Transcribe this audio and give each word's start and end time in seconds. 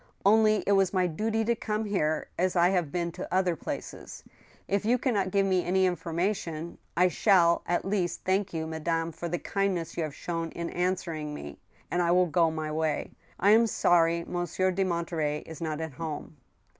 •.Only 0.25 0.63
it 0.65 0.71
was 0.71 0.95
my 0.95 1.05
duty 1.05 1.45
to 1.45 1.53
come 1.53 1.85
here, 1.85 2.27
as 2.35 2.55
I 2.55 2.69
have 2.69 2.91
been 2.91 3.11
to 3.11 3.31
other 3.31 3.55
places. 3.55 4.23
If 4.67 4.83
you 4.83 4.97
can 4.97 5.13
not 5.13 5.29
give 5.29 5.45
me 5.45 5.63
any 5.63 5.85
information, 5.85 6.79
I 6.97 7.07
shall, 7.07 7.61
at 7.67 7.85
least, 7.85 8.21
thank 8.25 8.51
you, 8.51 8.65
madame, 8.65 9.11
for 9.11 9.29
the 9.29 9.37
kindness 9.37 9.97
you 9.97 10.01
have 10.01 10.15
shown 10.15 10.49
in 10.53 10.71
answering 10.71 11.35
me, 11.35 11.59
and 11.91 12.01
I 12.01 12.09
will 12.09 12.25
go 12.25 12.49
my 12.49 12.71
way. 12.71 13.11
I 13.39 13.51
am 13.51 13.67
sorry 13.67 14.25
Monsieur 14.25 14.71
de 14.71 14.83
Monterey 14.83 15.41
is 15.41 15.61
not 15.61 15.79
at 15.79 15.93
home." 15.93 16.35